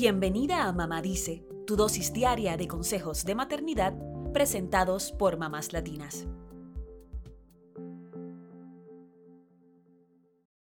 [0.00, 3.94] Bienvenida a Mamá Dice, tu dosis diaria de consejos de maternidad
[4.32, 6.28] presentados por mamás latinas.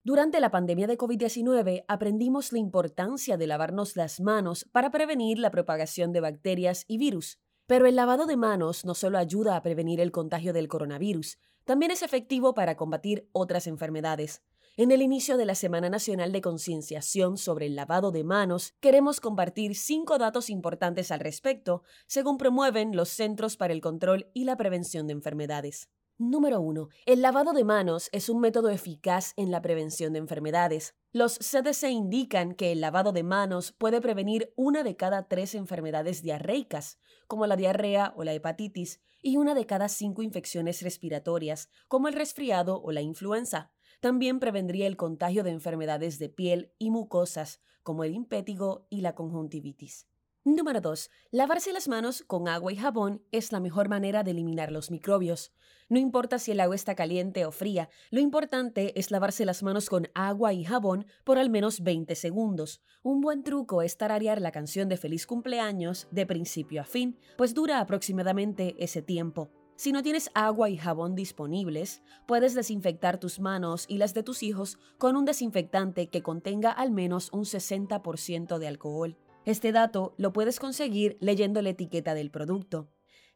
[0.04, 5.50] Durante la pandemia de COVID-19 aprendimos la importancia de lavarnos las manos para prevenir la
[5.50, 7.40] propagación de bacterias y virus.
[7.65, 11.92] Pero el lavado de manos no solo ayuda a prevenir el contagio del coronavirus, también
[11.92, 14.44] es efectivo para combatir otras enfermedades.
[14.76, 19.20] En el inicio de la Semana Nacional de Concienciación sobre el lavado de manos, queremos
[19.20, 24.57] compartir cinco datos importantes al respecto, según promueven los Centros para el Control y la
[24.57, 25.89] Prevención de Enfermedades.
[26.17, 26.89] Número 1.
[27.05, 30.95] El lavado de manos es un método eficaz en la prevención de enfermedades.
[31.12, 36.23] Los CDC indican que el lavado de manos puede prevenir una de cada tres enfermedades
[36.23, 42.07] diarreicas, como la diarrea o la hepatitis, y una de cada cinco infecciones respiratorias, como
[42.07, 43.71] el resfriado o la influenza.
[44.03, 49.16] También prevendría el contagio de enfermedades de piel y mucosas, como el impétigo y la
[49.16, 50.09] conjuntivitis.
[50.43, 51.09] Número 2.
[51.32, 55.54] Lavarse las manos con agua y jabón es la mejor manera de eliminar los microbios.
[55.87, 59.90] No importa si el agua está caliente o fría, lo importante es lavarse las manos
[59.90, 62.81] con agua y jabón por al menos 20 segundos.
[63.04, 67.54] Un buen truco es tararear la canción de feliz cumpleaños de principio a fin, pues
[67.54, 69.62] dura aproximadamente ese tiempo.
[69.84, 74.42] Si no tienes agua y jabón disponibles, puedes desinfectar tus manos y las de tus
[74.42, 79.17] hijos con un desinfectante que contenga al menos un 60% de alcohol.
[79.44, 82.88] Este dato lo puedes conseguir leyendo la etiqueta del producto.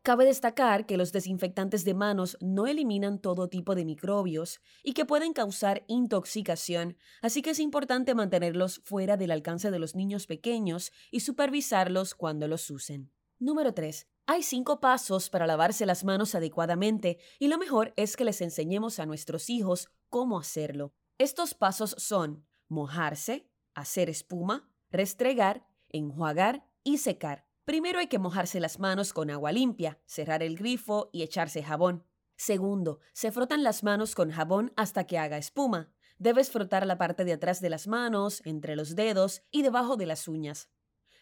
[0.03, 5.03] Cabe destacar que los desinfectantes de manos no eliminan todo tipo de microbios y que
[5.03, 10.93] pueden causar intoxicación, así que es importante mantenerlos fuera del alcance de los niños pequeños
[11.11, 13.11] y supervisarlos cuando los usen.
[13.37, 14.07] Número 3.
[14.27, 18.99] Hay cinco pasos para lavarse las manos adecuadamente y lo mejor es que les enseñemos
[18.99, 20.93] a nuestros hijos cómo hacerlo.
[21.17, 27.45] Estos pasos son mojarse, hacer espuma, restregar enjuagar y secar.
[27.65, 32.05] Primero hay que mojarse las manos con agua limpia, cerrar el grifo y echarse jabón.
[32.37, 35.91] Segundo, se frotan las manos con jabón hasta que haga espuma.
[36.17, 40.05] Debes frotar la parte de atrás de las manos, entre los dedos y debajo de
[40.05, 40.69] las uñas.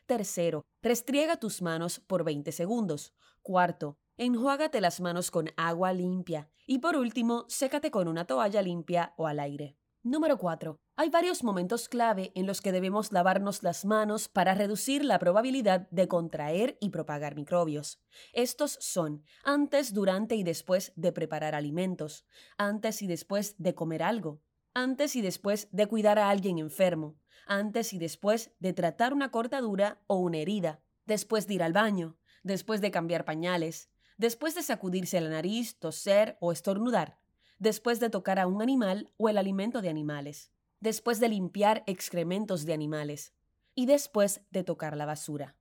[0.06, 3.14] Tercero, restriega tus manos por 20 segundos.
[3.42, 6.50] Cuarto, enjuágate las manos con agua limpia.
[6.68, 9.78] Y por último, sécate con una toalla limpia o al aire.
[10.04, 10.80] Número 4.
[10.98, 15.90] Hay varios momentos clave en los que debemos lavarnos las manos para reducir la probabilidad
[15.90, 18.00] de contraer y propagar microbios.
[18.32, 22.28] Estos son antes, durante y después de preparar alimentos,
[22.60, 24.44] antes y después de comer algo,
[24.76, 30.04] antes y después de cuidar a alguien enfermo, antes y después de tratar una cortadura
[30.06, 35.20] o una herida, después de ir al baño, después de cambiar pañales, después de sacudirse
[35.20, 37.18] la nariz, toser o estornudar
[37.60, 42.66] después de tocar a un animal o el alimento de animales, después de limpiar excrementos
[42.66, 43.34] de animales
[43.74, 45.56] y después de tocar la basura.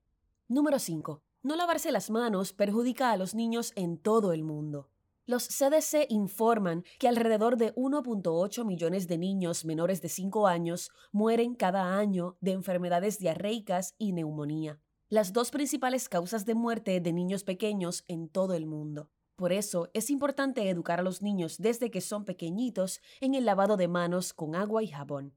[0.48, 1.22] Número 5.
[1.42, 4.90] No lavarse las manos perjudica a los niños en todo el mundo.
[5.26, 11.54] Los CDC informan que alrededor de 1.8 millones de niños menores de 5 años mueren
[11.54, 17.42] cada año de enfermedades diarreicas y neumonía, las dos principales causas de muerte de niños
[17.42, 19.08] pequeños en todo el mundo.
[19.36, 23.78] Por eso es importante educar a los niños desde que son pequeñitos en el lavado
[23.78, 25.32] de manos con agua y jabón.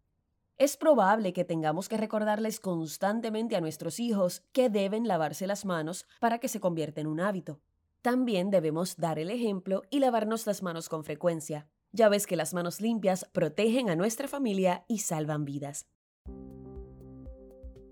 [0.58, 6.06] Es probable que tengamos que recordarles constantemente a nuestros hijos que deben lavarse las manos
[6.20, 7.62] para que se convierta en un hábito.
[8.02, 11.68] También debemos dar el ejemplo y lavarnos las manos con frecuencia.
[11.91, 15.88] Ya ves que las manos limpias protegen a nuestra familia y salvan vidas.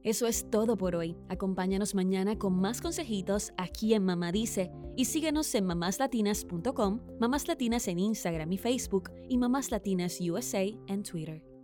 [0.03, 1.17] Eso es todo por hoy.
[1.29, 7.87] Acompáñanos mañana con más consejitos aquí en Mamá Dice y síguenos en mamáslatinas.com, Mamás Latinas
[7.87, 11.54] en Instagram y Facebook y Mamás Latinas USA en Twitter.